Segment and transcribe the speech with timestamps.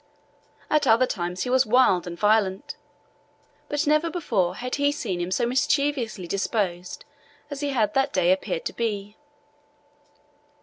[0.67, 2.75] At other times he was wild and violent,
[3.69, 7.05] but never before had he seen him so mischievously disposed
[7.51, 9.15] as he had that day appeared to be.